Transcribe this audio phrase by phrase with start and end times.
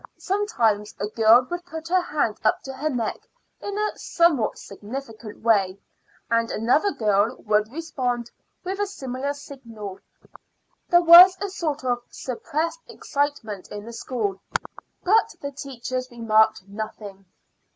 [0.17, 3.19] Sometimes a girl would put her hand up to her neck
[3.61, 5.79] in a somewhat significant way,
[6.27, 8.31] and another girl would respond
[8.63, 9.99] with a similar signal.
[10.89, 14.41] There was a sort of suppressed excitement in the school;
[15.03, 17.25] but the teachers remarked nothing.